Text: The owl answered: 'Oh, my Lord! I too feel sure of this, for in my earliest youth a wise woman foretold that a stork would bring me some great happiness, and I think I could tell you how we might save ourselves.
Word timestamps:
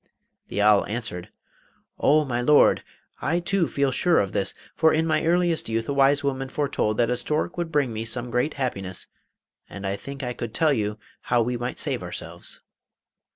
The 0.47 0.63
owl 0.63 0.83
answered: 0.87 1.29
'Oh, 1.99 2.25
my 2.25 2.41
Lord! 2.41 2.81
I 3.21 3.39
too 3.39 3.67
feel 3.67 3.91
sure 3.91 4.17
of 4.17 4.31
this, 4.31 4.55
for 4.73 4.91
in 4.91 5.05
my 5.05 5.23
earliest 5.23 5.69
youth 5.69 5.87
a 5.87 5.93
wise 5.93 6.23
woman 6.23 6.49
foretold 6.49 6.97
that 6.97 7.11
a 7.11 7.15
stork 7.15 7.55
would 7.55 7.71
bring 7.71 7.93
me 7.93 8.03
some 8.05 8.31
great 8.31 8.55
happiness, 8.55 9.05
and 9.69 9.85
I 9.85 9.95
think 9.95 10.23
I 10.23 10.33
could 10.33 10.55
tell 10.55 10.73
you 10.73 10.97
how 11.29 11.43
we 11.43 11.55
might 11.55 11.77
save 11.77 12.01
ourselves. 12.01 12.61